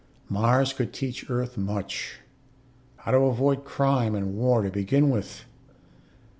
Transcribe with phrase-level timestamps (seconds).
[0.29, 2.21] Mars could teach Earth much.
[2.95, 5.45] How to avoid crime and war to begin with.